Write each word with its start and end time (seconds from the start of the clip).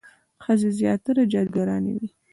ښځې 0.43 0.69
زیاتره 0.79 1.21
جادوګرانې 1.31 1.91
وي. 1.97 2.09